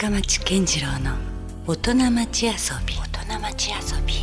[0.00, 1.16] 深町健次郎の
[1.66, 2.52] 大人町遊
[2.86, 2.94] び。
[2.94, 4.14] 大人町遊び。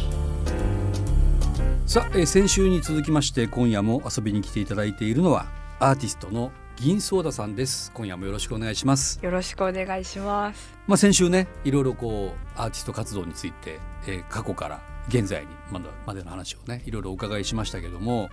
[1.85, 5.47] さあ、えー先週に続きまして今夜も遊びに来ていただいているのは
[5.79, 7.91] アーティストの銀ソーダさんです。
[7.93, 9.19] 今夜もよろしくお願いします。
[9.21, 10.77] よろしくお願いします。
[10.87, 18.29] まあ先週ねいろいろこうアーティスト活動について、えー過去から現在にまだまでの話をねいろいろお伺いしましたけども、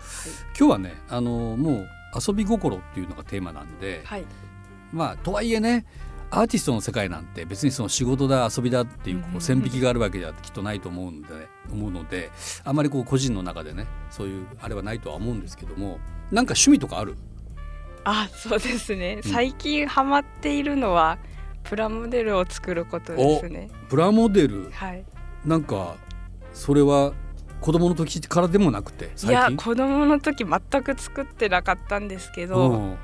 [0.56, 1.88] 今日はねあのもう
[2.24, 4.24] 遊び心っていうのがテーマなんで、はい。
[4.92, 5.86] まあとはいえね
[6.34, 11.28] アーティストの世界なんて別にその仕事だ遊びだっていうこう線引きがあるわけではきっとないと思うんで
[11.70, 12.30] 思うので
[12.64, 15.98] あまりこう個人の中でねそういうあれはないとは思うんですけども
[16.30, 17.16] なんか趣味とかある？
[18.04, 19.20] あ、そうですね。
[19.22, 21.18] うん最近ハマっているのは
[21.64, 23.70] プラモデルを作ることですね。
[23.90, 24.70] プラモデル？
[24.72, 25.04] はい。
[25.44, 25.96] なんか
[26.54, 27.12] それは
[27.60, 29.50] 子供の時からでもなくてい最近？
[29.50, 32.98] や子供の時全く作ってなかったんですけうど、ん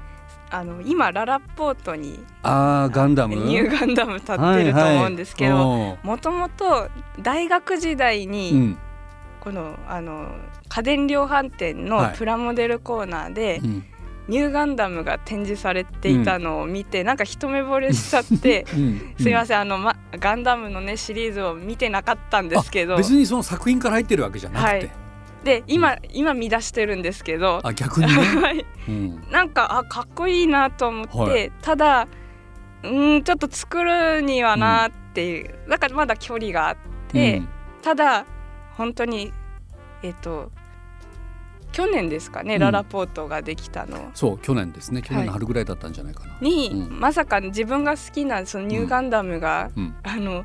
[0.51, 3.35] あの今ララポートにあーガンダム？
[3.37, 6.89] ニューガンダム立ってると思うんですけど、ど、もともと
[7.21, 8.79] 大学時代うにん。
[9.41, 10.35] このあの
[10.69, 12.17] 家電量販店のはい。
[12.17, 13.85] プラモデルコーナーでうん。
[14.29, 18.67] ニューガンダムが展示されていたのを見て、なんか一目惚れしちゃって。
[18.77, 19.15] うん。
[19.19, 22.99] すいません、あの、ま、ガンダムのねシリーズを見てなかったんですけど。
[22.99, 24.91] 別にその作品から入ってるわけじゃなくて、はい
[25.45, 28.67] で今今見出してるんですけど、あ逆にね、 はい。
[28.89, 31.53] うん、なんかあかっこいいなと思って、はい。
[31.63, 32.09] ただ
[32.83, 36.77] うーんちょっと作るにはなっていう、だからまだ距離があっ
[37.09, 37.49] て、うん。
[37.83, 38.25] ただ
[38.77, 39.33] 本当に
[40.03, 40.51] えっ、と
[41.73, 42.61] 去年ですかね、うん。
[42.61, 44.11] ララポートができたの。
[44.15, 45.03] そう去年ですね。
[45.03, 47.01] 去年の春ぐらいだったんじゃないかな、に、うん。
[47.01, 49.95] まさか自分が好きなそのニューガンダムが、うん。
[50.03, 50.45] あの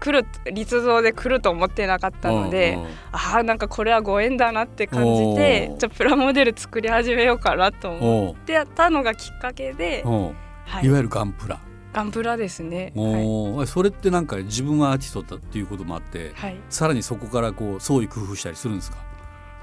[0.00, 2.88] 来る立像で来ると思ってなかったので、うんうん。
[3.12, 10.86] あーなんかこれはご縁だなって感じてじゃあプラモデル作り始めようかなと思ってやったのがきっかけで、はい。
[10.86, 11.58] い、わゆるガンプラ、
[11.92, 12.92] ガンプラですね。
[12.96, 13.66] はい。
[13.66, 18.98] それってなんか自分はアーティストだっていうこともあって、はい、さらにそこからこう創意工夫したりするんですか？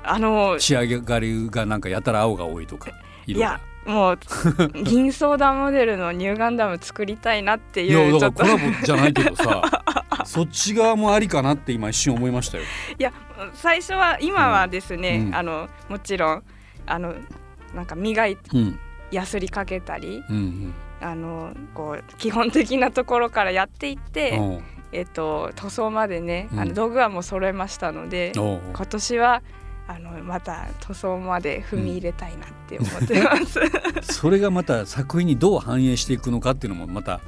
[0.03, 2.89] あの仕上がりがなんかやたら青が多いとか
[3.27, 4.19] いやもう
[4.83, 8.43] 銀ソーダモデルのニューガンダム作りたいなっていいうちょっと。
[8.43, 9.61] やだからコラボじゃないけどさ
[10.25, 12.63] そっち側もありかなって今一瞬思いましたよ。
[12.97, 13.13] いや
[13.53, 15.35] 最初は今はですね、うん。
[15.35, 16.43] あのもちろん
[16.85, 17.15] あの
[17.73, 18.79] なんか磨いうん。
[19.11, 24.39] やすりかけたりうんあのこう基本的なところからやっていって、
[24.93, 26.59] えっと塗装までね、うん。
[26.59, 29.41] あの道具はもう揃えましたので今年は
[29.87, 33.59] あのまた塗装まで踏み入れたいなって思ってます。
[34.13, 37.19] それがまた作品にどう反映していくのかっていうのもまた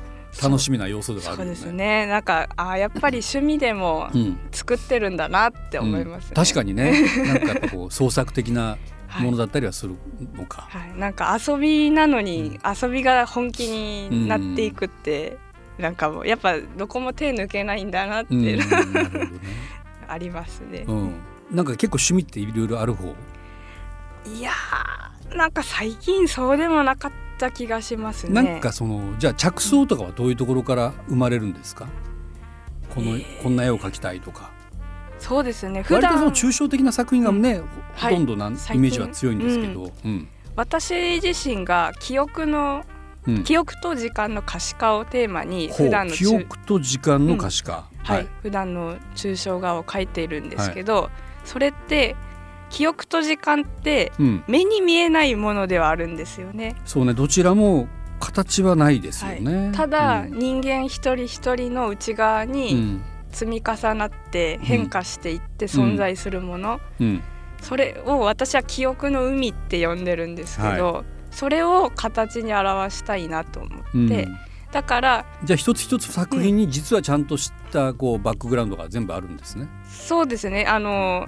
[0.42, 1.56] 楽しみな要素ではあるよね。
[1.56, 8.78] そうですねなんかあやっぱり趣味でもうん作ってるんだなって思います、ねうん確かにね なんかやっぱこう創作的な
[9.08, 9.96] はいものだったりはする
[10.34, 10.68] のか。
[10.70, 15.38] はい、なんか遊びなのに、遊びが本気になっていくって、
[15.78, 18.60] なんかもうやっぱどこも手抜けないんだなって、うん、 ね。
[20.08, 20.86] ありますね。
[20.88, 21.12] うん、
[21.52, 23.16] なんか結構趣味っていろいろある方？
[24.36, 27.12] いやーなんか最近そうでもなかっ
[27.44, 28.42] た気がしますね。
[28.42, 31.88] なんかそのじゃあ着想とかはどういうところから生まれるんですか？
[32.96, 34.52] この、えーこんな絵を描きたいとか。
[35.20, 37.66] そうですね普割とその段抽象的な作品がね、ほ
[37.96, 39.92] はいとんどなん、イメージは強いんですけど。
[40.06, 40.28] うん。
[40.56, 42.84] 私自身が記憶の
[43.26, 43.44] うん。
[43.44, 47.86] 記憶と時間の可視化をテーマにほう普段の記憶と時間の可視化。
[48.04, 51.10] はい、普段の抽象画を描いているんですけど、
[51.46, 52.18] それって
[52.74, 54.44] 記憶と時間ってうん。
[54.48, 56.76] 目に見えないものではあるんですよね。
[56.86, 57.88] そうねどちらも
[58.20, 59.72] 形はないですよね。
[59.74, 60.40] ただ、うん。
[60.40, 63.04] 人間一人一人の内側うにん。
[63.30, 67.22] 積み重なって変化していって存在するもの、うん。
[67.62, 74.06] それを私は記憶の海って呼んでるんですけど、それを形に表したいなと思うん。
[74.06, 74.28] って、
[74.72, 79.68] だからじゃあ一つ一つ作品に実はちゃんとしたこうバックグラウンドが全部あるんですね。
[79.88, 80.66] そうですね。
[80.66, 81.28] あの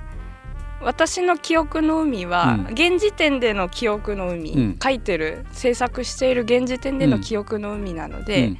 [0.85, 2.73] 私の記憶の海は、うん。
[2.73, 4.79] 現時点での記憶の海、うん。
[4.81, 8.57] 書いてる制作している現時点での記憶の海なので、うん。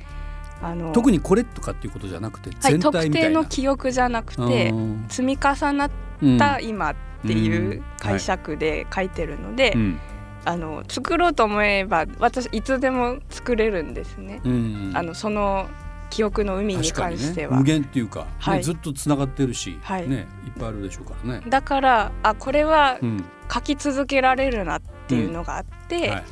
[0.61, 3.41] あの特にこれとかっていうことじゃなくてはい、全特定体みたいな。
[3.41, 5.91] の記憶じゃなくてうん積み重なっ
[6.39, 9.99] た今っていう解釈で書いてるので、うん。
[10.45, 14.41] あの作ろうと思えば私いつでも作れるんですね。
[14.43, 14.91] うん。
[14.95, 15.67] あのその
[16.15, 17.51] 記憶の海に関しては。
[17.51, 17.57] ね。
[17.57, 18.63] 無限っていうか、ねはい。
[18.63, 20.07] ずっとつながってるし、はい。
[20.07, 21.43] ねいっぱいあるでしょうからね。
[21.49, 23.25] だからあこれはうん。
[23.53, 26.23] 書き続けられるなっていうのがあって、はい。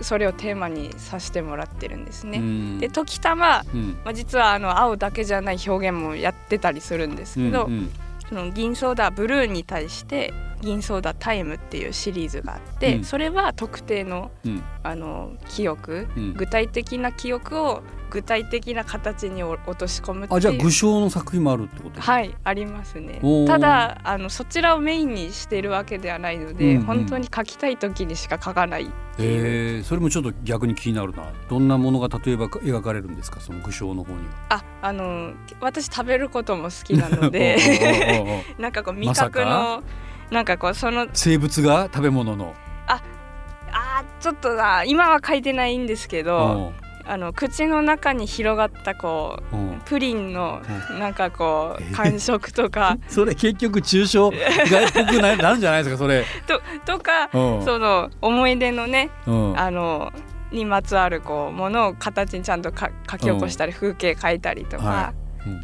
[0.00, 2.38] それをテーマにさせてもらってるんですね。
[2.38, 2.78] うん。
[2.78, 3.98] で時たま、うん。
[4.04, 7.90] まあ、実はあの青だけじゃない表現もやってたりするんですけど、うんうん。
[8.26, 10.32] その銀ソーダブルーに対して
[10.62, 13.04] 銀ソーダタイムっていうシリーズがあって、うん。
[13.04, 14.62] それは特定のうん。
[14.82, 16.32] あの記憶、うん。
[16.32, 22.00] 具体的な記憶を具体的な形にお落とし込むあじゃあ具象の作品もあるってこと？
[22.00, 23.20] はいありますね。
[23.46, 26.82] ただあのそちらをメインにしているわけではないので、うんうん。
[26.84, 31.24] 本当に書きたい時にしか書かないえー、それもちょっと逆に気になるな。
[31.48, 33.40] どんなものが例えば描かれるんですか？
[33.40, 34.34] その具象の方には。
[34.48, 39.82] ああの私食べることも好きなのでなんかこう味覚の、
[40.30, 42.54] なんかこうその生物が食べ物の。
[42.86, 49.80] あーちょっとな今は書いてないんですけど、うんあの口の中に広がったこううん。
[49.84, 50.60] プリンの
[50.98, 52.96] なんかこえう感触とか。
[53.08, 56.24] それ結局抽象外っぽくな なるんじゃないですかそれ。
[56.46, 57.64] ととかうん。
[57.64, 59.58] その思い出のねうん。
[59.58, 60.12] あの
[60.52, 65.12] にまつわるこうものを形にちゃんとか書き起こしたり風景描いたりとか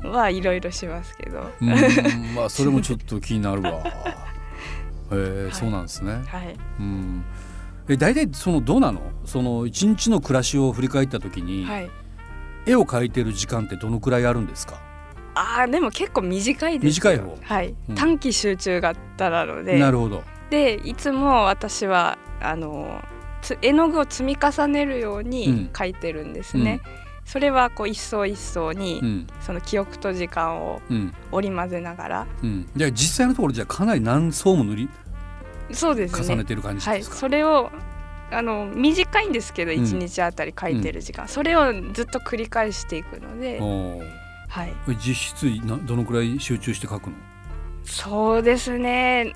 [0.05, 0.11] うん。
[0.12, 1.69] はいろいろしますけど、うん。
[2.35, 3.71] まあそれもちょっと気になるわ。
[5.11, 5.53] えーい。
[5.53, 6.12] そうなんですね。
[6.27, 6.56] はい。
[6.81, 7.25] うん。
[7.88, 9.00] え大体そのどうなの？
[9.25, 11.91] その一日の暮らしを振り返った時に、はい。
[12.67, 14.81] 絵を描いてる時間ってどのくらいあるんですか？
[15.35, 17.12] あーでも結構短いですよ。
[17.12, 17.38] 短い方？
[17.43, 17.94] はい、うん。
[17.94, 19.79] 短期集中型なので。
[19.79, 20.25] なるほど。
[20.50, 23.03] でいつも私はあの
[23.43, 25.31] つ絵の具を積み重ねるよううん。
[25.31, 26.81] に描いてるんですね、
[27.25, 29.27] それはこう一層一層に、うん。
[29.41, 31.15] その記憶と時間をうん。
[31.31, 32.27] 織り交ぜながら。
[32.43, 32.69] うん。
[32.75, 34.89] じゃあ実際のところじゃあかなり何層も塗り
[35.73, 36.27] そうですね。
[36.27, 37.17] 重ねてる感じはいですか？
[37.17, 37.71] それを
[38.31, 39.79] あの短いんですけどうん。
[39.79, 43.61] 1日あたり描いてる時間、それをずっと繰り返していくので、
[44.49, 47.17] はい、これ実質などのくらい集中して描くの？
[47.85, 49.33] そうですね。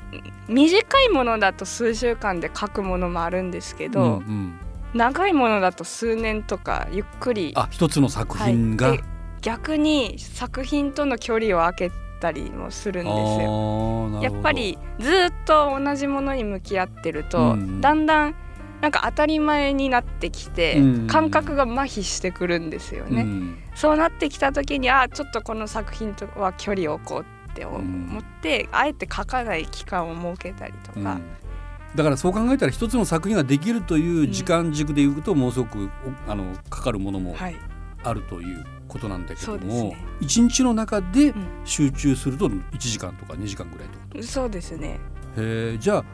[0.49, 4.59] 短いものだと数週間で描くものもあるんですけど、うんうん。
[4.93, 7.53] 長いものだと数年とかゆっくり。
[7.55, 8.99] あ一つの作品が、はい。
[8.99, 9.05] で
[9.41, 14.21] 逆に作品との距離を空けたりもするんですよ。
[14.23, 17.81] やっぱりずっと同じものに向き合ってると、うんうん。
[17.81, 18.35] だんだん
[18.81, 23.23] なんか当たり前になってきて、うんうん感覚が麻痺してくるんですよね。
[23.23, 23.59] うん。
[23.75, 31.23] そうなってきた時にあちょっとこの作品とは距離を置こうって思って、あえて書かない期間を設けたりとか、うん。
[31.95, 35.91] だからそう考えたら一つの作品ができるという時間軸でいうともうすごく
[36.29, 37.57] おあのかかるものもはい。
[38.03, 40.07] あるということなんだけどもそうですね。
[40.21, 41.35] 一、日の中でん。
[41.65, 44.99] 集中すると1時間とか2時間ぐらいってことそうですね。
[45.37, 46.05] へえじゃあ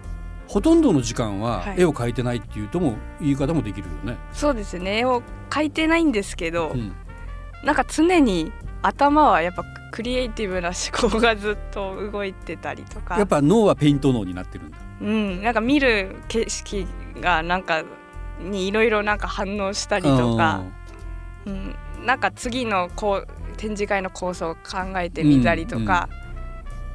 [0.46, 1.80] ほとんどの時間ははい。
[1.80, 4.18] 絵を描いてないっていうとも言い方もできるよね。
[4.32, 4.98] そうですね。
[4.98, 6.92] 絵を描いてないんですけど、うん。
[7.64, 8.52] なんか常に
[8.82, 13.16] 頭はやっぱクリエイティブな思考がずっと動いてたりとか。
[13.16, 14.78] やっぱ脳はペイント脳になってるんだ。
[15.00, 16.86] うん、なんか見る景色
[17.20, 17.82] がなんか
[18.40, 20.62] にいろいろなんか反応したりとか、
[21.44, 21.74] うん、
[22.06, 26.08] なんか次のこう展示会の構想を考えてみたりとか、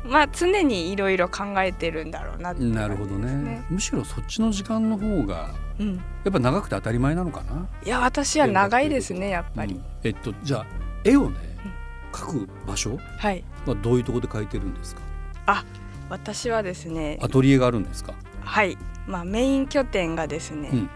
[0.06, 3.66] まあ常にいろいろ考えてるんだろうなってういうんなるほどね。
[3.70, 7.68] むしろそっちの時間の方がうん、やっぱ長くて当たり前なのかな？
[7.84, 9.84] いや私は長いですねやっぱり、うん。
[10.04, 10.66] えっとじゃあ
[11.04, 11.38] 絵をね
[12.12, 12.98] 描く場所？
[13.18, 13.44] はい。
[13.66, 15.02] はどういうところで描いてるんですか？
[16.10, 18.14] 私はですねアトリエがあるんですか？
[18.42, 18.78] はい。
[19.08, 20.90] まあメイン拠点がですね、うん。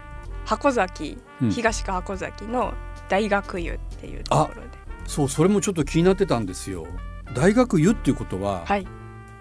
[0.44, 1.50] 箱崎うん。
[1.50, 2.74] 東か箱崎の
[3.08, 4.68] 大学湯っていうところで
[5.06, 6.86] そうそれもちょっと気になってたんですよ。
[7.34, 8.86] 大学湯っていうことははい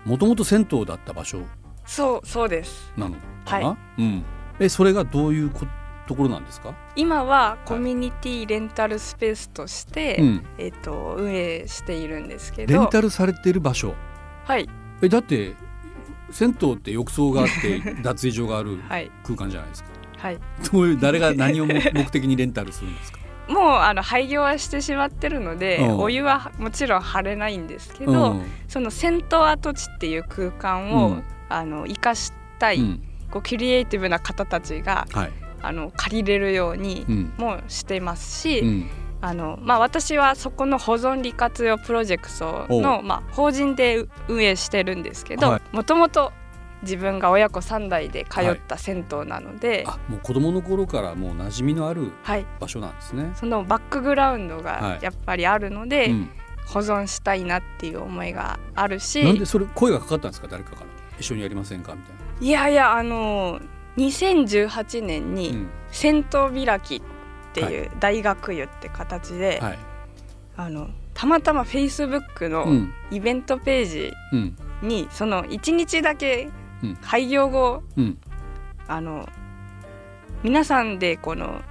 [0.06, 1.40] もともと銭湯だった場所
[1.86, 3.16] そうそうですなの
[3.46, 3.68] かな？
[3.70, 4.24] はうん。
[4.60, 5.66] えそれがどういうこ
[6.08, 6.76] ところなんですか？
[6.96, 10.46] 今はコミュニティレンタルスペースとして、うん。
[10.60, 13.96] えっと運営しているんですけレどンタルされてる場所？
[14.46, 14.70] はい
[15.02, 15.56] えだって
[16.30, 19.90] 銭湯って浴槽があって 脱衣所があるはい空間じゃないですか。
[20.20, 20.40] はい
[20.72, 23.20] どういう誰が何を目目的にレンタルするんですか？
[23.48, 35.32] もうあの廃業はしてしまってるので、うんお湯はもちろん張れないんですけど、うんその銭湯跡地っていう空間を、うんあの生かしたい、うんこうクリエイティブな方たちがはい。
[35.62, 37.34] あの借りれるようにうん。
[37.38, 38.90] もしてますし、うん。
[39.22, 46.32] あのまあ、私はそこの保存利活用プロジェクトおの、まあ、法人で運営してるんですけどはいもともと
[46.86, 53.32] 自分が親子3代で通った銭湯なので、あもう子供の頃からもう馴染みのあるはい、場所なんですね。
[53.36, 54.64] そのバックグラウンドはい。
[54.64, 56.30] がやっぱりあるので、うん。
[56.68, 59.24] 保存したいなっていう思いがあるし。
[59.24, 60.48] なんでそれ声がかかったんですか？
[60.48, 60.88] 誰かから？
[61.20, 61.94] 一緒にやりませんか？
[61.94, 62.10] みた
[62.44, 63.60] いいやいやあの
[63.98, 65.42] 2018年な。
[65.42, 66.26] に「銭
[66.58, 67.02] 湯開き」っ
[67.54, 69.80] ていう大学湯って形で、はい。
[70.58, 72.94] あのたまたまフェイスブックのうん。
[73.12, 74.56] イベントページうん。
[74.82, 76.52] にその1日だけうん
[77.02, 78.18] 廃業後うん。
[78.88, 79.28] あの
[80.44, 81.62] 皆さんでこの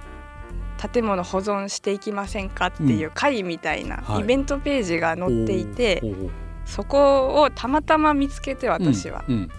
[0.91, 4.21] 建物保存していきませんかっていう会みたいなはい。
[4.21, 6.25] イベントページが載っていて、おー。
[6.25, 6.31] おー。
[6.65, 9.49] そこをたまたま見つけて私は、うん。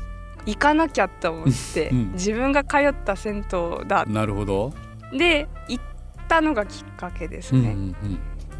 [0.44, 2.12] 行かなきゃと思って、うん。
[2.12, 4.04] 自分が通った銭湯だ。
[4.06, 4.72] なるほど。
[5.16, 5.84] で行っ
[6.28, 7.70] たのがきっかけですうんうね。
[7.74, 7.96] ん。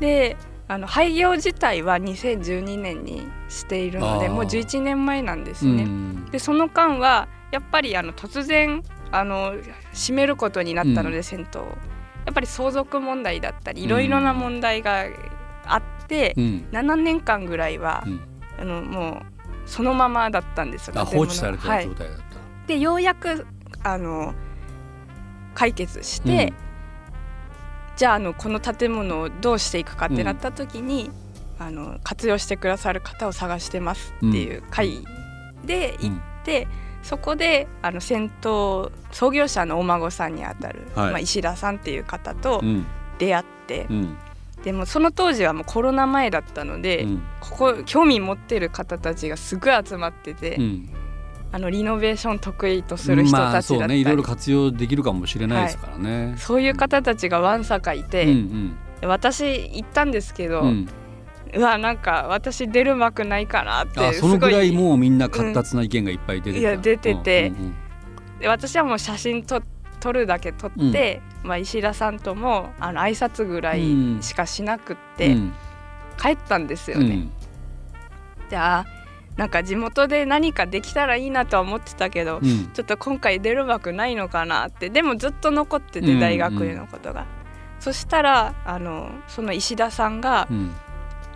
[0.00, 0.37] で
[0.68, 5.76] あの廃業自体は2012年にしているのでもう11年前なんですうん。
[5.76, 5.82] ね。
[5.85, 8.82] うんでその間はやっぱりあの突然
[9.12, 9.54] あの
[9.92, 11.64] 閉めることになったので、うん銭湯を
[12.25, 15.06] やっぱり相続問題だったりいろいろな問題が
[15.64, 16.66] あって、うん。
[16.73, 18.20] 7年間ぐらいは、うん
[18.58, 22.25] あのもうそのままだったんですよ放置されてはいる状態だった。
[22.66, 23.46] でようやく
[23.82, 24.35] あの
[25.54, 26.52] 解決して、
[27.97, 31.11] じゃああのこの建物をどうしていくかってなった時に、
[31.59, 35.05] あの活用してくださる方を探してますっていう会
[35.65, 36.69] で行って、
[37.03, 41.11] そこであの銭湯創業者のお孫さんにあたる、はい。
[41.12, 42.87] まあ、石田さんっていう方とうん。
[43.19, 44.19] 出会って、うん。
[44.62, 47.23] でもその当時はもうコロナ前だったので、うん。
[47.41, 50.91] ここ興味持ってる方たちがすごい集まってて、うん。
[51.53, 56.35] あのリノベーション得意とする人まあたちだったり、そうねいろいろ活用できるかもしれないですからね。
[56.38, 60.69] そういう方たちがわんさかいて、うん私行ったんですけど、うん。
[60.69, 60.88] うん。
[61.55, 66.59] うわなんか私出る幕ないかなってそのぐらいもうみんな活発な意見がいっぱい出てた。
[66.59, 67.53] いや出てて。
[67.57, 67.75] うんうん
[68.41, 69.62] で私はもう写真と
[69.99, 73.83] 撮るだけ撮って、まあ、石田さんともあの挨拶ぐらい
[74.21, 75.53] しかしなくって、うん。
[76.19, 77.15] 帰ったんですよね。
[77.15, 77.31] うん。
[78.50, 78.96] じゃあ
[79.37, 82.71] なんか地元で何かできたらいいなとは思ってたけど、うん。
[82.73, 84.88] ちょっと今回出る枠ないのかなって。
[84.88, 87.26] でもずっと残っててうん大学へのことが。
[87.78, 90.75] そしたらあのその石田さんが、うん。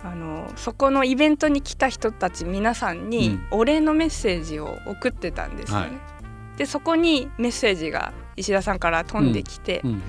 [0.03, 3.59] あのそこのイベントに来た人たち皆さんにうん。
[3.59, 5.85] お礼のメッセージを送ってたんですよね。
[5.85, 6.57] はい。
[6.57, 10.01] でそこにメッセージが石田さんから飛んできて、うん。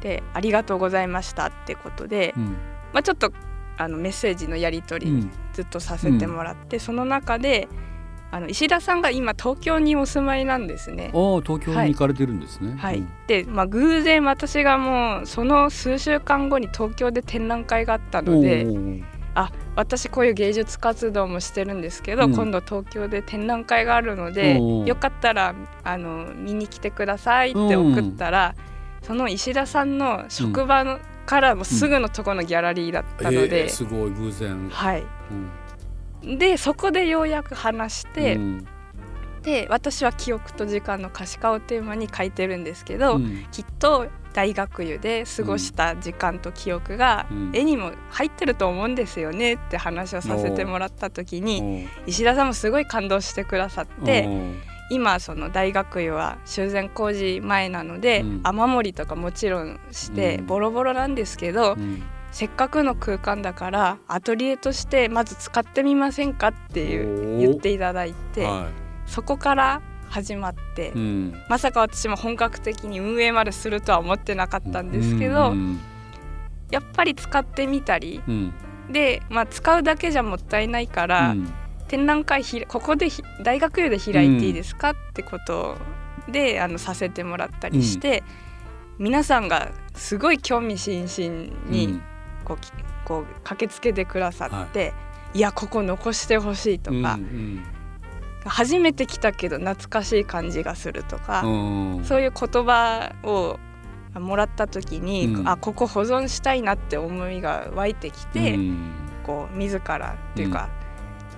[0.00, 2.56] で「ありがとうございました」ってことで、うん。
[2.92, 3.32] まあ、ちょっと
[3.78, 7.68] あのメッセージのやり取りうんずっとさせてもらって、その中で
[8.30, 11.12] あの石田さんが今東京にお住まいなんですね。
[11.14, 12.74] ああ東京に行かれてるんですね。
[12.76, 12.98] はい。
[12.98, 13.08] うん。
[13.28, 18.66] で、まあ、偶然私がもうその数週間後に東京で展覧会があったので
[19.36, 22.34] あ私こういう芸術活動もしてるんですけど、うん。
[22.34, 28.56] 今度東京で展覧会があるのでよかったらあの見に来てくださいって送ったら、
[29.02, 34.68] その石田さんの職場の、からもすぐのところのギャラリーだったので、えーすごい偶然。
[34.70, 36.38] はい、うん。
[36.38, 38.66] でそこでようやく話して、うん。
[39.42, 43.46] で私は記憶と時間の可視化をテーマに書いてるんですけど、うん。
[43.52, 47.50] きっと大学湯で過ごした時間と記憶がうん。
[47.54, 54.28] 絵にも入ってると思うんですよねって話をさせてもらった時に石田さんもすごい感動してくださって
[54.90, 58.40] 今その大学湯は修繕工事前なのでうん。
[58.42, 60.46] 雨漏りとかもちろんしてうん。
[60.46, 62.02] ボロボロなんですけどうん
[62.34, 68.70] せっかくの空間だからアトリエとしてまず使ってみませんかっていう言っていただいては
[69.06, 71.42] そこから始まっていうん。
[71.48, 75.78] まさか私も本格的に運営までするとは思ってなかったんですけど、うん。
[76.72, 78.52] やっぱり使ってみたりうん。
[78.90, 81.52] で、まあ、使うだけじゃもったいないから、うん。
[81.86, 85.76] 展覧会ひここでひ大学湯で開いていいですか、ってこと
[86.28, 88.24] であのさせてもらったりして、
[88.98, 92.00] 皆さんがすごい興味津々に
[92.44, 92.70] こう,き、
[93.04, 94.92] こう駆けつけてくださって、
[95.32, 97.64] い、やここ残してほしいとうんか、うん
[98.46, 101.40] 初めて来たけど懐かしい感じがするとか。
[101.44, 103.58] うんそういう言葉を
[104.20, 105.48] もらった時に、うん。
[105.48, 108.92] あここ保存したいなって思いが湧いてきて、うん。
[109.24, 110.68] こう自らっていうか、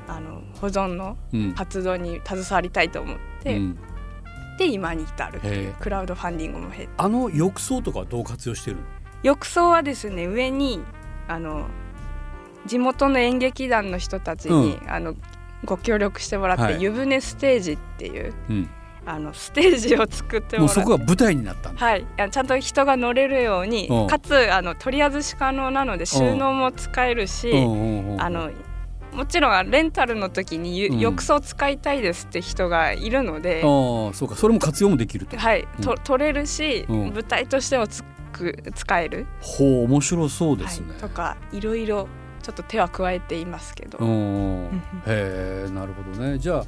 [0.09, 3.79] あの保存のうん活動に携わりたいと思って、うん。
[4.59, 5.75] で今に至るっていうへえ。
[5.79, 6.89] クラウドファンディングも経て。
[6.97, 8.83] あの浴槽とかはどう活用してるの？
[9.23, 10.81] 浴槽はですね上に
[11.29, 11.67] あの
[12.67, 15.15] 地元の演劇団の人たちに、あの
[15.65, 16.83] ご協力してもらって、はい。
[16.83, 18.71] 湯船ステージっていううん。
[19.09, 21.87] あのステージを作ってもらってそこが舞台になったんだ。
[21.87, 24.07] はい、ちゃんと人が乗れるようにうん。
[24.09, 28.51] かつあの取り外し可能なので収納も使えるし、うんうんうんあの
[29.13, 30.99] もちろんレンタルの時にゆうん。
[30.99, 34.35] 浴槽使いたいですって人がいるので、ああそうか。
[34.35, 35.39] それも活用もできると。
[35.39, 35.97] はい、とうん。
[35.99, 37.15] 取れるし、うん。
[37.15, 38.05] 舞台としてもつ
[38.37, 40.91] く使える、ほう面白そうですね。
[40.91, 42.09] はい、とかいろいろ
[42.43, 46.39] ちょっと手は加えていますけど、うんへえなるほどね。
[46.39, 46.65] じゃあ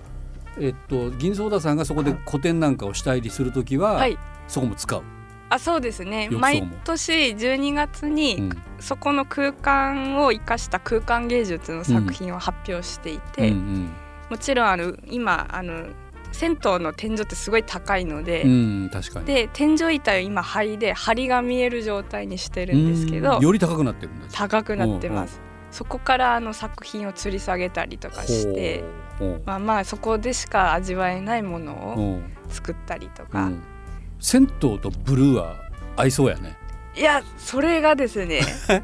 [0.59, 4.19] えっと銀ソーダさんがそこで個展なんかをしたりするときは、はい。
[4.49, 5.03] そこも使う、
[5.51, 6.29] あそうですね。
[6.31, 8.51] 毎年12月に、うん。
[8.81, 13.91] そこの空間を生かした空間芸術の作品を発表していて、うん。
[14.31, 15.89] もちろんあの今あの
[16.33, 19.27] 銭湯の天井ってすごい高いので、うんうん、確かに。
[19.27, 25.41] で天井板を今灰で梁が見える状態にしてるんですけどうんより高くなってるんです高くなってます。
[25.71, 28.83] そこからあの作品を吊り下げたりとかして
[29.45, 33.63] まあまあそこでしか味わえないものを作ったりとか、うん。
[34.19, 35.57] 銭湯とブルーは
[35.97, 36.57] 合いそうやね。
[36.97, 38.41] いやそれがですね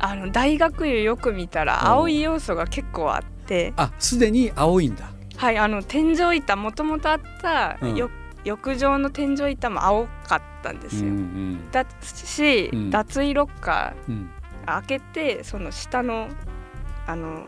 [0.00, 5.13] あの大学湯よく見たら青い要素が結構あってあすでに青いんだ。
[5.36, 7.96] はいあの天井板もともとあった、うん。
[7.96, 8.10] よ
[8.44, 11.10] 浴場の天井板も青かったんですよ。
[11.10, 12.90] うんだし、うん。
[12.90, 14.30] 脱衣ロッカうんうん。
[14.66, 16.28] ー開けてその下の
[17.06, 17.44] あの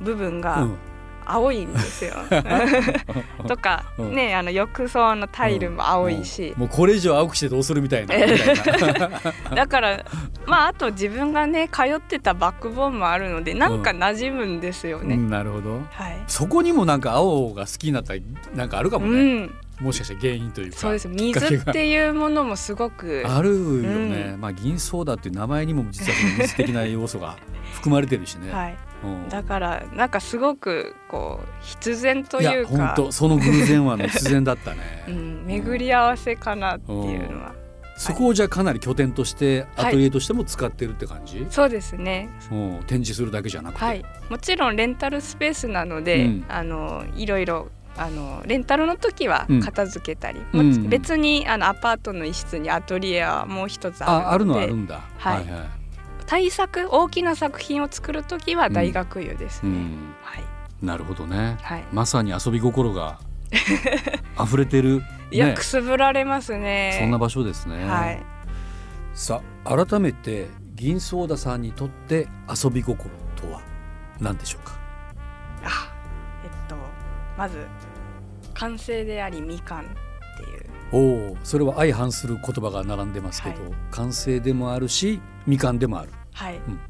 [0.00, 0.78] 部分うがん
[1.26, 2.14] 青いんですよ。
[3.46, 8.14] とか、うんねあの浴槽のタイルも青いし、もうこれ以上青くしてどうするみたいな。
[9.54, 10.04] だから
[10.46, 15.14] まああと自分がね通ってたバックボーンもあるのでなんか馴染むんですよね。
[15.14, 15.82] うんなるほど。
[15.90, 16.22] はい。
[16.26, 18.22] そこにもなんか青が好きになったり
[18.54, 19.46] なんかあるかもうね。
[19.46, 19.50] ん、
[19.80, 20.78] もしかしたら原因というか。
[20.78, 21.08] そうです。
[21.08, 24.36] 水っていうものもすごくあるよね。
[24.38, 27.36] まあ銀ソーダっていう名前にも実は水的な要素が
[27.74, 28.50] 含まれてるしね。
[28.54, 28.76] はい。
[29.04, 29.28] うん。
[29.28, 35.04] だからなんかすごくこう必然というか、本当その偶然はね必然だったね。
[35.08, 37.54] うん、巡り合わせかなっていうのは、
[37.96, 42.28] そこをじゃあかなり拠点としてアトリエとしても使ってるって感じ、そうですね。
[42.50, 44.04] うん展示するだけじゃなくて、はい。
[44.28, 46.44] もちろんレンタルスペースなので、うん。
[46.48, 49.60] あのいろいろあのレンタルの時はうん。
[49.60, 50.88] 片付けたり、うん。
[50.88, 54.26] 別にあのアパートの一室にアトリエはもう一つあるので。
[54.26, 55.00] ああるのはあるんだ。
[55.18, 55.36] はい。
[55.36, 55.83] はい対策
[56.90, 59.70] 大きな作品を作る時は大学湯ですね。
[59.70, 60.44] うんはい
[60.82, 61.56] なるほどね。
[61.62, 61.84] はい。
[61.92, 63.18] まさに遊び心が
[64.42, 66.98] 溢れてる、いや、ねく、すぶられますね。
[67.00, 67.84] そんな場所ですね。
[67.86, 68.22] はい。
[69.14, 72.28] さあ改めて銀ソーダさんにとって
[72.62, 73.60] 遊び心とは
[74.20, 74.74] 何でしょうか？
[75.64, 75.92] あ、
[76.44, 76.76] えっと
[77.38, 77.66] まず
[78.54, 79.82] 完成でありみかんっ
[80.36, 80.64] ていう。
[80.92, 86.10] おお、それは相反する言葉が並んでますけど、はい完成でもあるし、みかんでもある。
[86.34, 86.56] はい。
[86.56, 86.80] ん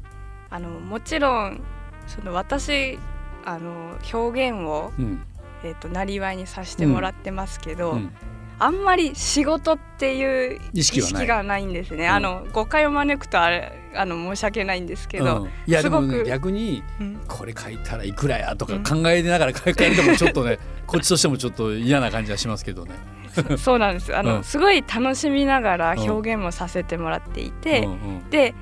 [0.49, 1.61] あのもちろん
[2.07, 2.99] その私
[3.45, 5.23] あの表現をうん、
[5.63, 7.91] えっとなりわいにさせてもらってますけど。
[7.93, 8.11] うん、
[8.57, 12.05] あんまり仕事っていう意意識がないんですね。
[12.05, 22.93] うんあの誤解を招くとあれあの申し訳ないんですけど、うんいやでも、ね、すごく逆にうんこれ書いたらいくらやとかうん考えながら書いてもちょっとね、 こっちとしてもちょっと嫌な感じはしますけどね。
[23.35, 24.15] そそうなんです。
[24.15, 28.53] あの、うんすごい楽しみながらうん表現もさせてもらっていて、うんうんで、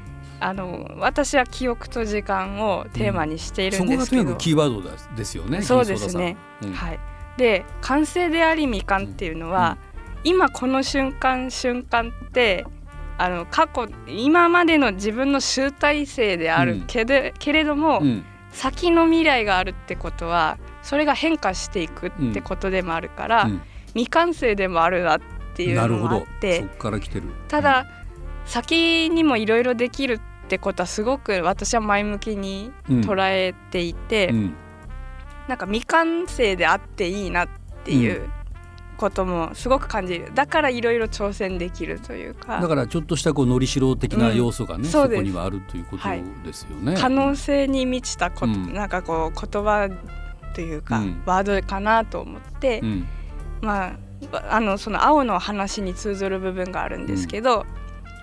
[0.43, 5.61] あの私は記憶と時間をテーマにしているそこがとにんですけど、かくキーワードだですよね。
[5.61, 6.35] そうですね。
[6.61, 6.89] 銀ソーダさん。
[6.89, 6.99] はい。
[7.37, 9.77] で、完成でありみかんっていうのは、
[10.23, 12.65] 今この瞬間瞬間って。
[13.15, 23.61] あの過去今までの自分の集大成であるけど、けれども、うんうん先の未来があるってことはそれが変化していくってことでもあるから、うん
[23.93, 25.21] 未完成でもあるなっ
[25.55, 26.39] ていうのもあっなるほど。
[26.39, 27.27] てそこから来てる。
[27.47, 27.85] ただ、
[28.45, 30.19] 先にもいろいろできる
[30.53, 34.53] ってことはすごく私は前向きにうん、捉えていて、うん。
[35.47, 37.49] なんか未完成であっていいなっ
[37.83, 38.29] ていう
[38.97, 40.31] こともすごく感じる。
[40.35, 42.61] だからいろいろ挑戦できるというか。
[42.61, 46.23] だからちょっとしたこうのりしろ的な要素がね、うんそこにはあるということはい。
[46.45, 46.95] ですよね。
[46.99, 48.73] 可能性に満ちたこと、うん。
[48.73, 49.89] なんかこう言葉
[50.53, 51.23] というか、うん。
[51.25, 53.07] ワードかなと思って、うん。
[53.61, 53.93] まあ
[54.51, 57.65] あのその青の話に通ずる部分があるんですけど、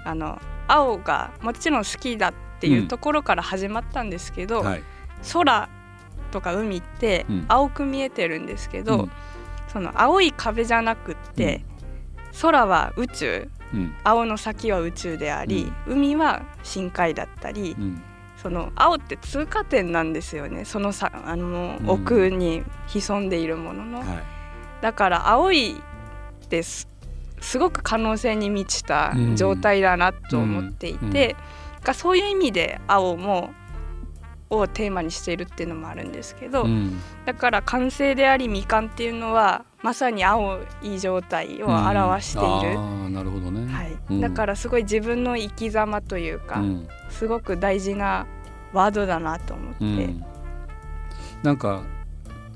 [0.05, 4.83] あの青がもちろん好きだっていうところから始まったんですけど、はい。
[5.33, 5.69] 空
[6.31, 7.45] とか海ってうん。
[7.49, 9.11] 青く見えてるんですけど、うん。
[9.69, 11.65] その青い壁じゃなくって、
[12.41, 13.95] 空は宇宙うん。
[14.05, 18.03] 青の先は宇宙であり、海は深海だったり、うん。
[18.43, 20.65] その青って通過点なんですよね。
[20.65, 21.91] そのさあのうん。
[21.91, 23.99] 奥に潜んでいるものの。
[24.01, 24.07] はい。
[24.81, 25.77] だから青い
[26.45, 26.90] ってす
[27.41, 29.37] すごく可能性に満ちたうん。
[29.37, 31.37] 状態だなと思っていて、
[31.83, 33.51] がそういう意味で青も
[34.51, 37.01] をテーマにしているっていうのもあるんですけど、うん。
[37.25, 43.73] だから完成であり未完っていうのはまさに青い状態を表している、ああなるほどね。
[43.73, 43.97] はい。
[44.11, 44.21] うん。
[44.21, 46.89] だからすごい自分の生き様というか、うん。
[47.09, 48.27] すごく大事な
[48.73, 50.25] ワードだなと思って、うん。
[51.43, 51.83] なんか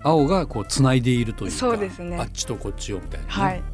[0.03, 2.19] 青がこうつないでいるというかそうですね。
[2.19, 3.33] あっちとこっちをみたいな、ね。
[3.33, 3.74] はい、うん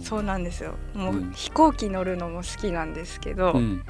[0.00, 0.74] そうなんですよ。
[0.94, 1.32] もう、うん。
[1.32, 3.82] 飛行機乗るのも好きなんですけど、うん。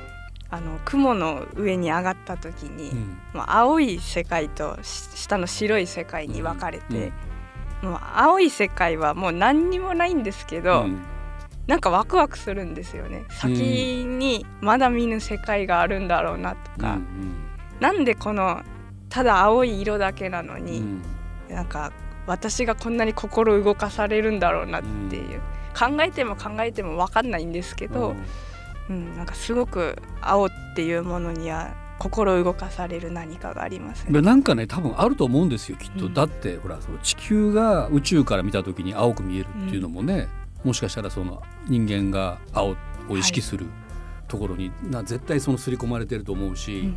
[0.49, 3.19] あの雲の上に上がった時に、うん。
[3.35, 7.13] もう青い世界とし下の白い世界に分かれて、
[7.83, 11.03] もう青い世界はもう何にもないんですけど、うん。
[11.67, 13.25] なんかワクワクするんですよね。
[13.29, 16.99] 先にまだ見ぬ世界があるんだろうなとか、
[17.81, 18.63] なんでこの
[19.09, 21.03] ただ青い色だけなのうんに、うん。
[21.49, 21.93] なんか
[22.27, 25.41] 私がこんなに心動かされるんだろうなっていう、
[25.79, 28.15] 考えても考えても分かんないんですけど、
[28.89, 29.17] うん。
[29.17, 34.21] なんかすごく青っていうものには心動かされる何かがありますね。
[34.21, 36.15] なんかね多分あると思うんですよきっと、うん。
[36.15, 40.29] だってほらその地球が宇宙から見た時に青く見えるっていうのもね、
[40.65, 42.77] もしかしたらその人間が青
[43.09, 43.67] を意識する
[44.29, 46.97] ところに、な絶対その刷り込まれてると思うし、うん。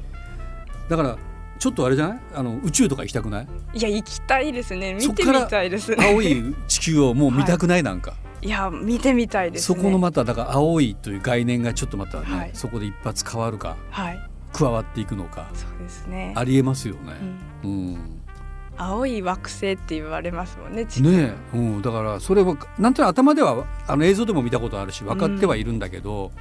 [0.90, 1.18] だから
[1.60, 2.20] ちょっとあれじゃない？
[2.34, 3.48] あの宇宙とか行きたくない？
[3.74, 4.94] いや行きたいですね。
[4.96, 5.94] 見てみたいです。
[5.96, 5.98] ね。
[6.12, 8.12] 青い地球をもう見たくない、なんか。
[8.12, 9.76] いや見てみたいですね。
[9.78, 14.20] そこのまただから青いという概念がちょっとまたね、はいそこで一発変わるかはい
[14.54, 16.34] 加わっていくのかそうですね。
[16.36, 17.14] ありえますよね。
[17.64, 18.22] うんうん
[18.82, 20.86] 青い惑星って言われますもんね。
[20.86, 20.90] ね
[21.54, 26.32] え、うん、だからそれはなんとなく頭ではあの映像でも見たことあるし分かってはいるんだけど、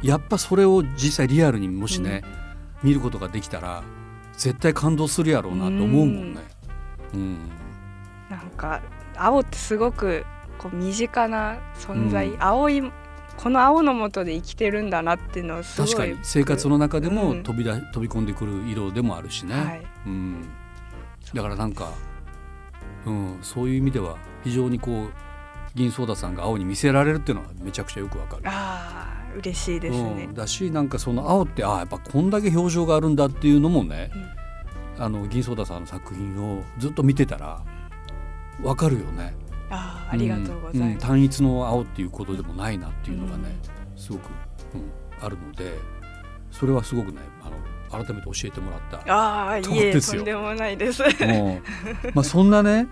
[0.00, 2.22] やっぱそれを実際リアルにもしね、
[2.84, 3.82] 見ることができたら
[4.36, 6.40] 絶対感動するやろうなと思うもんね。
[7.14, 7.50] うん
[8.30, 8.80] なんか
[9.16, 10.24] 青ってすごく
[10.62, 12.42] こう身近な存在、うん。
[12.42, 12.82] 青い
[13.36, 16.18] この青の下で生きてるんだなっていうのをすごい確かに。
[16.22, 17.42] 生活の中でもうん。
[17.42, 19.54] 飛びだ、飛び込んでくる色でもあるしね。
[19.54, 19.82] はい。
[20.06, 20.48] うん、
[21.34, 21.90] だからなんか、
[23.06, 25.10] うん、そういう意味では非常にこう
[25.74, 28.42] 銀ソーダさんが青に見せられるっていうのはめちゃくちゃよくわかる。
[28.46, 30.26] ああ嬉しいですね。
[30.28, 30.34] うん、。
[30.34, 34.10] だしなんかその青ってああやっぱこんだけ表情があるんだっていうのもね、
[34.98, 37.62] あの銀ソーダさんの作品をずっと見てたら
[38.62, 39.34] わかるよね。
[40.12, 41.06] ありがとうございんんます。
[41.06, 43.56] 単一の青っていうことでもないなっていうのがね、
[43.96, 44.28] すごく、
[44.74, 45.78] うん、あるので
[46.50, 47.50] それはすごくねあ
[47.98, 49.12] の改めて教えてもらった。
[49.12, 51.02] ああいえとんでもないです。
[51.02, 51.60] も
[52.04, 52.88] うまあそんなね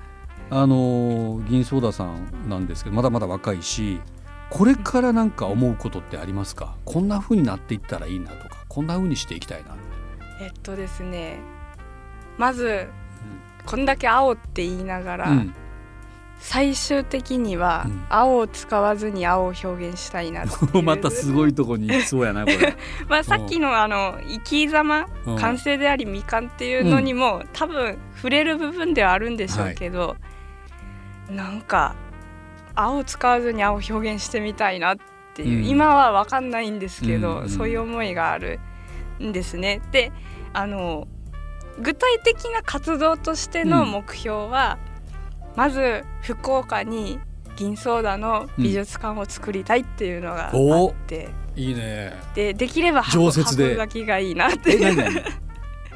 [0.51, 4.01] あの銀ソーダさんなんですけどまだまだ若いし
[4.49, 6.75] これからなんか思うことってありますか？
[6.85, 9.77] こんな風になっていったらいいなとかこんな風にしていきたいな
[10.41, 11.39] えっとですね
[12.37, 12.89] まず
[13.65, 15.55] こんだけ青って言いながら、うん
[16.41, 18.07] 最終的にはうん。
[18.09, 20.83] 青を使わずに青を表現したいなっていう。
[20.83, 22.77] またすごいとこに行きそうやなこれ。
[23.09, 25.37] まあさっきのあの生き様うん。
[25.37, 30.17] 完成であり未完っていうのにも、多分触れる部分ではあるんでしょうけど、
[31.29, 31.95] なんか
[32.75, 34.97] 青を使わずに青を表現してみたいなっ
[35.35, 35.67] ていう、うん。
[35.67, 37.49] 今は分かんないんですけど、うんうん。
[37.51, 38.61] そういう思いがある
[39.23, 39.83] んですね。
[39.93, 40.11] で
[40.53, 41.07] あの
[41.79, 44.79] 具体的な活動としての目標は、
[45.57, 47.19] まず福岡に
[47.57, 52.15] 銀ソーダの美術館を作りたいっていうのがあって、いいね。
[52.35, 53.77] でできれば箱常設で。
[53.77, 54.79] 箱崎がいいなって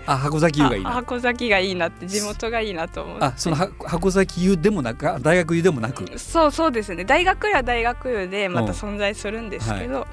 [0.06, 0.84] あ箱崎湯がいい。
[0.84, 3.24] 箱崎がいいなって地元がいいなと思って。
[3.24, 6.18] あそのは箱崎湯でもなくあ大学湯でもなく？
[6.18, 7.04] そうそうですね。
[7.06, 10.06] 大学湯は大学湯でまた存在するんですけど、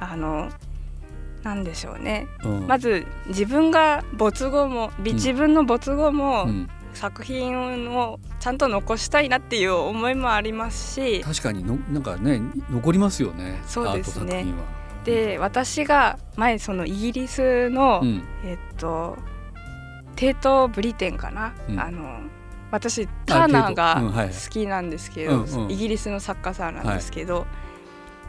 [0.00, 0.50] あの
[1.42, 2.26] なんでしょうね。
[2.44, 2.66] うん。
[2.66, 13.60] まず自分が没後もび自分の没後もうん作品をちゃんと残したいなっていう思いもありますし確かにのなんかね残りますよね。
[13.66, 14.46] そうですね。
[15.04, 18.22] で私が前そのイギリスの、うん。
[18.44, 19.16] えっと
[20.16, 21.78] テート・ブリテンかな、うん。
[21.78, 22.20] あの
[22.70, 27.46] 私ターナーが好きなんですけど、イギリスの作家さんなんですけど、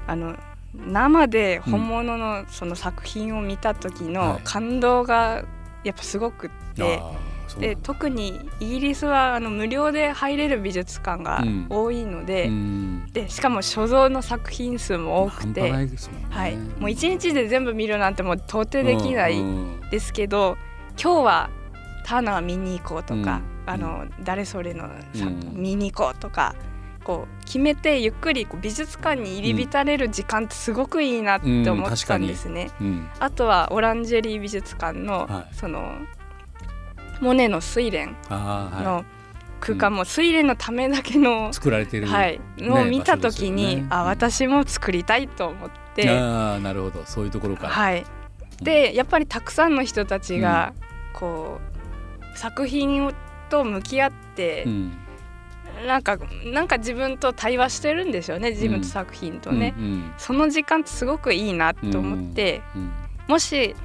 [0.05, 0.35] あの
[0.75, 4.13] 生で本物のその作品を見た時はい。
[4.13, 5.43] の感動が
[5.83, 6.87] やっぱすごくって、あー。
[6.87, 7.81] そうなんでだ。
[7.81, 11.67] 特にイギリスはあの無料で入れる美術館がうん。
[11.69, 13.05] 多いので,、うん。
[13.13, 15.89] でしかも所蔵の作品数も多くて、ね。
[16.29, 20.57] はい、もう一日で全部見るなんてもう到底できないうんですけど
[21.01, 21.49] 今日は
[22.05, 23.73] ターナー見に行こうとか、うん。
[23.73, 25.53] あの誰それのさ、うん。
[25.53, 26.55] 見に行こうとか
[27.03, 32.69] こう決めてゆっくりこう美術館に入り浸れる時間ってすごくいいなって思ったんですね。
[32.81, 33.07] うん。
[33.19, 35.55] あとはオランジェリー美術館の、はい。
[35.55, 35.93] その
[37.21, 39.05] モネの睡蓮の
[39.59, 42.07] 空間も睡蓮のためだけのい、、作られてる。
[42.07, 43.81] はい、のを見た時に、ね。
[43.81, 43.89] うん。
[43.89, 46.09] 私も作りたいと思って。
[46.09, 47.03] ああなるほど。
[47.05, 47.69] そういうところから。
[47.69, 48.05] はい、
[48.61, 50.73] でやっぱりたくさんの人たちが、
[51.13, 51.59] こ
[52.33, 53.13] う作品を
[53.49, 54.97] と向き合ってう、ん。
[55.85, 62.91] なんかなんか自分と対話してるんですよね自分と作品とね、うんその時間ってすごくいいなと思って、うん。
[63.27, 63.75] もし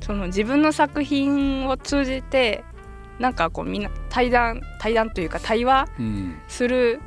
[0.00, 2.64] その自分の作品を通じて
[3.18, 7.00] なんかこうみんな対談対談というか対話うんする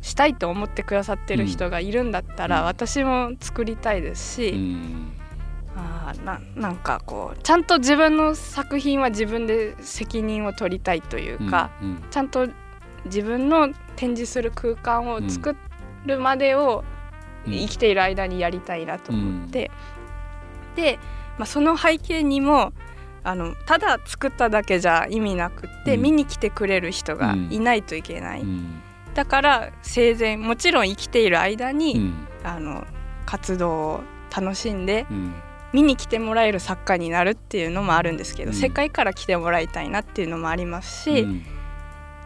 [0.00, 2.66] したいと思ってくださってる人がいるんだったら、うん。
[2.66, 5.12] 私も作りたいですし、うん。
[5.76, 12.48] あーななんかこうちゃんと自分の作品は自分で責任を取りたいというか、うんちゃんと
[13.04, 15.56] 自分の展示する空間を作
[16.06, 16.84] るまでを
[17.46, 17.52] うん。
[17.52, 19.70] 生きている間にやりたいなと思って、
[20.76, 20.98] で、
[21.38, 22.72] まあ、その背景にも
[23.24, 26.02] あのただ作っただけじゃ意味なくって、うん。
[26.02, 28.82] 見に来てくれる人がいないといけない、うん。
[29.14, 32.14] だから生前もちろん生きている間に、うん。
[32.44, 32.84] あの
[33.26, 34.00] 活動を
[34.34, 35.34] 楽しんでうん。
[35.72, 38.54] 見に来てもらえる作家になるっていうのもあるんですけど、うん。
[38.54, 41.42] 世界から来てもらいたいなっていうのもありますし、うん。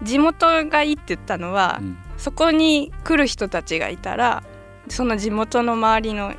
[0.02, 1.96] 地元がいいって言ったのは、うん。
[2.16, 4.42] そこに来る人たちがいたら
[4.88, 6.32] その地元の周りの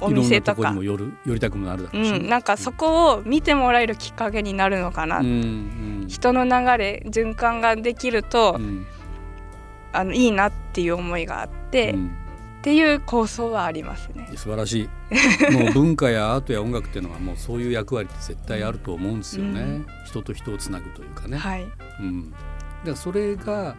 [0.00, 0.74] お店とか。
[0.80, 5.26] 寄る寄りたくもなるだろうし、うん、なんかそこを見てもらえるきっかけになるのかな、うん
[6.02, 6.08] うん。
[6.08, 8.86] 人の流れ循環ができると、うん。
[9.92, 12.10] あのいいなっていう思いがあって、うん。
[12.58, 14.28] っていう構想はありますね。
[14.34, 14.88] 素晴らし
[15.50, 15.52] い。
[15.52, 19.86] もう文化やアートや音楽っていうのはもうそういう役割って絶対あると思うんですよね、うん。
[20.04, 21.66] 人と人をつなぐというかね、はい、
[22.00, 22.42] うん、だか
[22.90, 23.76] らそれが、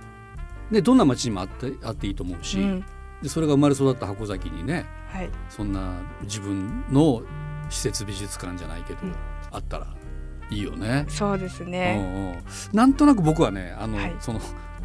[0.72, 2.86] ね、どんな街にもあってあっていいと思うし、うん。
[3.22, 5.93] でそれが生まれ育った箱崎にねはい、そんな
[6.24, 7.22] 自分の
[7.69, 9.15] 施設美術館じゃないけど、うん。
[9.52, 9.88] あったら
[10.52, 11.06] いいよね。
[11.10, 11.95] そうですね。
[12.00, 12.38] うんうん。
[12.74, 14.15] なんとなく僕はねあの、はい。
[14.19, 14.39] その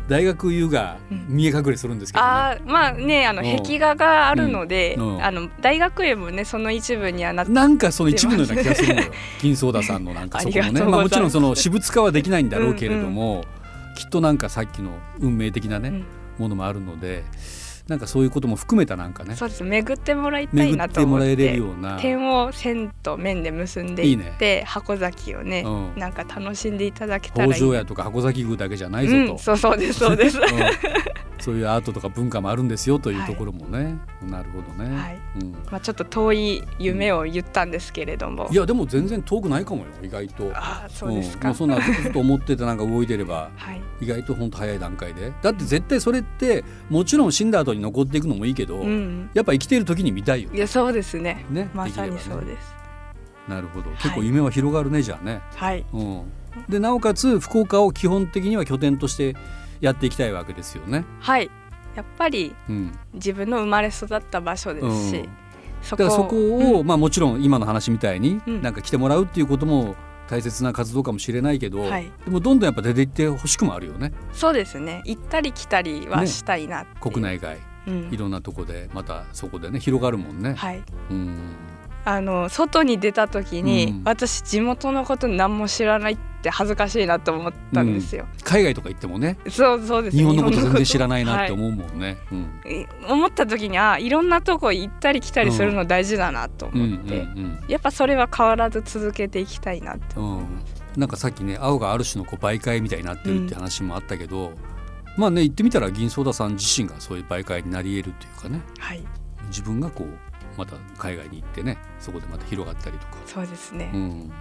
[0.08, 1.26] 大学湯がうん。
[1.28, 3.56] 見え隠れするんですけどね、あーまあねあのうん。
[3.58, 5.14] 壁画があるので、うん。
[5.16, 5.24] うん。
[5.24, 9.12] あの大学園もねその一部にはなってなんかその一部のような気がするのよ。
[9.40, 13.44] 銀ソーダさんのなんか そこもねまあ、もちろんその私物化はできないんだろうけれども、
[13.96, 16.04] きっとなんかさっきの運命的なね、うん。
[16.38, 17.24] ものもあるので
[17.88, 19.62] なんかそういうことも含めたなんかねそうです。
[19.62, 20.76] 巡ってもらいたい巡って。
[20.78, 21.98] なと思っもらえれるてような。
[22.00, 30.38] 点を線と面で結んでいって箱崎をね、うんなんか楽しんでいただけたらいい北条屋とか箱崎宮だけじゃないぞと、うん、そうそうですそうです。
[30.38, 30.44] うん
[31.44, 33.30] そういうアートとか文化もあるんですよというはい。
[33.30, 35.20] ところもね、なるほどね、はい。
[35.42, 40.50] うん、まあちょっと遠い夢を言ったんですけれども、いやでも全然遠くないかもよ意外と。
[40.54, 41.50] ああそうですか。
[41.50, 43.82] うそんな ずっと思っててなんか動いてればはい。
[44.00, 45.34] 意外と本当早い段階で。
[45.42, 49.28] だって絶対それってもちろん死んだ後に残っていくのもいいけど、うん。
[49.34, 51.44] やっぱ生きている時に見たいよいやそうですね。
[51.50, 52.74] ねまさにそうです。
[53.46, 53.90] なるほど。
[53.90, 55.84] 結構夢は広がるねじゃあね、はい。
[55.92, 56.22] うん、
[56.70, 59.36] でなおかつ福岡を基本的には拠点として
[59.80, 61.50] やっていきたいわけですよね、はい。
[61.94, 65.28] やっぱりうん、自分の生まれ育った場所ですし、うん
[65.84, 66.86] そだからそこを、うん。
[66.86, 68.62] まあ、もちろん今の話みたいに、うん。
[68.62, 69.94] なんか来てもらうっていうことも
[70.28, 72.10] 大切な活動かもしれないけど、はい。
[72.24, 74.12] でもどんどんやっぱ出ていってほしくもあるよね。
[74.32, 75.02] そうですね。
[75.04, 77.12] 行ったり来たりはねしたいなっていう。
[77.12, 77.58] 国、内外。
[77.86, 78.08] うん。
[78.10, 80.54] いろんなとこでまたそこでね広がるもんね。
[80.54, 80.82] はい。
[81.10, 81.36] うん
[82.04, 84.02] あの外に出た時に、うん。
[84.04, 88.26] 私地元のこと何も知らないって恥ずかしいなと思ったんですよ。
[88.42, 90.16] 海外とか行ってもねそうそうです。
[90.16, 90.22] ね。
[90.22, 92.18] 日本のこと全然知らないなってはい思うもんね。
[92.30, 92.40] うん。
[92.70, 100.16] い思った時にあいろんなとこ行ったり来たりするの大事だなとうん思って、うんやっぱそれは変わらず続けていきたいなって。
[100.16, 100.38] うん。
[100.38, 100.46] うん
[100.96, 104.52] なんかさっきね青がある種のこう媒介みたいになってるって話もあったけど、
[105.16, 108.60] まあね言ってみたら銀ソーダさん自身がそういう媒介になり得るっていうかね。
[108.78, 109.02] はい。
[109.48, 110.06] 自分がこう
[110.56, 114.32] また海外に行ってねそこでまた広がったりとか、そうですね、うん。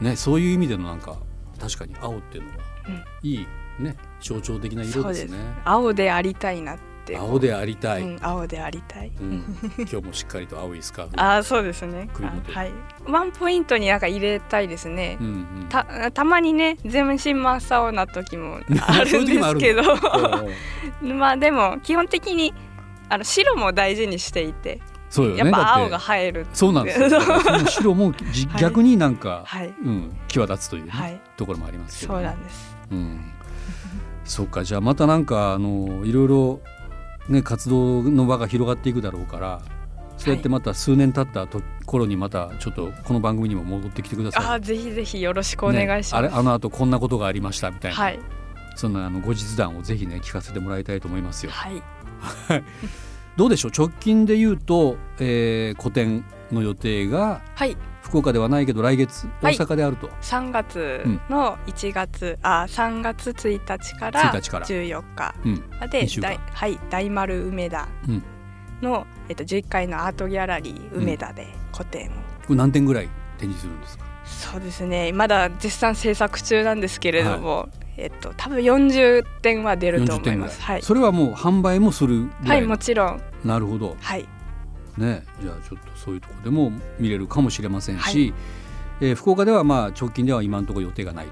[0.00, 1.16] ね、そういう意味でのなんか
[1.58, 2.56] 確かに青っていうのは、
[2.88, 3.04] うん。
[3.22, 3.46] いい
[3.78, 5.38] ね象徴的な色ですね。
[5.64, 7.16] 青でありたいなって。
[7.16, 9.44] 青でありたい、うん、青でありたい、うん。
[9.78, 12.08] 今日もしっかりと青いスカーフああそうですね。
[12.52, 12.72] はい。
[13.06, 15.66] ワンポイントになんか入れたいですね、うんうん。
[15.68, 19.82] たたまにね全身真っ青な時も あるんですけど。
[21.02, 21.16] うん。
[21.18, 22.52] まあでも基本的に
[23.08, 25.38] あの白も大事にしていて、そうよね。
[25.38, 27.20] やっぱ青が映えるそうなんですよ。
[27.68, 28.12] 白も
[28.58, 29.74] 逆になんか、はい。
[29.82, 31.20] うん、際立つというね、はい。
[31.36, 32.28] ところもありますけど、そうね。
[32.28, 32.76] なんです。
[32.90, 33.32] うん。
[34.24, 36.60] そうか、じゃあまたなんかあのいろいろ
[37.28, 39.60] ね活動の場が広がっていくだろうから、
[40.16, 44.44] そうやってまた数年経ったと頃にまたちょっとこの番組にも戻ってきてください。
[44.44, 48.18] あーぜひぜひよろしくお願いします、ねあれあの後こんなことがありましたみたいな、はい。
[48.74, 51.52] そんなあの後日談をぜひね聞かせてもらいたいと思いますよ。
[51.52, 51.82] はい
[53.36, 53.72] どうでしょう？
[53.76, 57.76] 直近で言うと、えー、個展の予定がはい。
[58.02, 59.54] 福岡ではないけど来月大はい。
[59.56, 64.66] 阪であると、3月の1月、あ3月1日から1日から。
[64.66, 65.64] 14日うん。
[65.80, 66.28] まで二週間。
[66.34, 68.22] 大はい大丸梅田うん。
[68.80, 74.04] の、えっと、11階のアートギャラリー梅田で個展を、これ何点ぐらい展示するんですか？
[74.24, 75.12] そうですね。
[75.12, 80.60] まだ絶賛制作中なんですけれども、えっと多分40点は出ると40思います。
[80.60, 82.62] はい、それはもう販売もするはい。
[82.62, 83.22] い、もちろん。
[83.44, 83.96] なるほど。
[84.00, 84.26] はい。
[84.96, 88.34] ねじゃあちょっとそういうところでも見れるかもしれませんし、はい。
[89.00, 91.26] えー福岡ではまあ直近では今のところ予定がない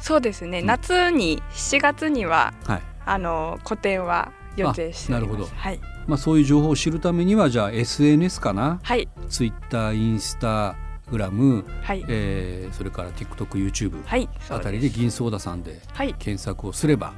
[0.00, 0.66] そうですね、うん。
[0.66, 2.82] 夏に7月にはと、はい。
[3.06, 5.46] あの個展は予定してなるほど。
[5.46, 5.80] はい。
[6.06, 8.80] まあ、そういう情報を知るためにはじゃあ SNS かな？
[8.82, 9.08] はい。
[9.28, 10.76] ツイッターインスタ
[11.10, 12.04] グラム、はい。
[12.08, 16.14] えーそれから TikTokYouTube あたりで銀ソーダさんではい。
[16.18, 17.16] 検索をすればはい。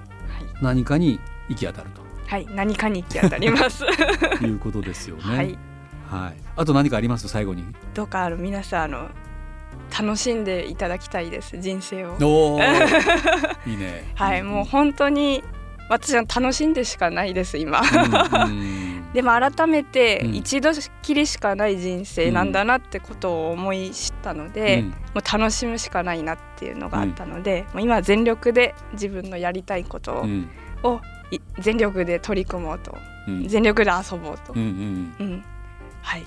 [0.63, 1.91] 何かに行き当たる
[2.27, 2.47] はい。
[2.55, 3.85] 何かに行き当たります。
[4.39, 5.23] と いうことですよね。
[5.23, 5.59] はい。
[6.09, 7.29] はい、あと何かあります？
[7.29, 7.65] 最後に。
[7.95, 9.09] どうかあの皆さんあの
[9.97, 11.59] 楽しんでいただきたいです。
[11.61, 12.17] 人生を。
[12.21, 12.59] お
[13.67, 14.05] いいね。
[14.15, 14.43] はい。
[14.43, 15.43] もう本当に
[15.89, 17.81] 私は楽しんでしかないです今。
[17.81, 18.55] うんう
[18.87, 20.35] んでも改めてうん。
[20.35, 20.71] 一度
[21.03, 24.89] きりしかない人生なんだなってことを思い知ったので、うん。
[24.89, 30.49] もう楽しむしかないなっていうのがあったので、もう今は全力で自分のやりたいことを,、うん。
[31.31, 32.97] い全力で取り組もうと、
[33.27, 33.49] うん。
[33.49, 35.45] 全力で遊ぼうと、うんうんうん。
[36.03, 36.23] はい。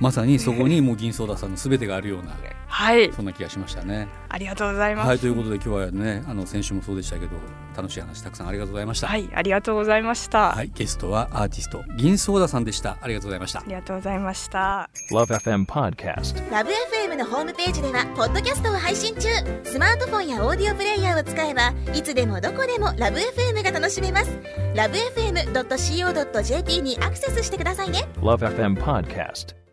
[0.00, 2.34] まさにそこにもう銀ソーダさんのすべてがあるような
[2.74, 4.08] はいそんな気がしましたね。
[4.28, 5.06] ありがとうございます。
[5.08, 7.36] はいということで今日はねあの先週もそうでしたけど
[7.76, 9.06] 楽しい話たくさんありがとうございました。
[9.06, 10.50] はい、ありがとうございました。
[10.50, 12.98] はい、ゲストはアーティスト銀ソーダさんでした。
[13.00, 13.62] ありがとうございましたあ。
[13.64, 14.90] りがとうございました。
[15.12, 16.50] Love FM Podcast.
[16.50, 19.28] ラブ f m のホームページではポッドキャストを配信中
[19.62, 24.36] スマートフォンやオーディオプレイヤーを使えばいつでもどこでもラブ f m が楽しめます
[24.74, 29.63] ラブ FM.co.jp にアクセスしてくださいね Love FM Podcast.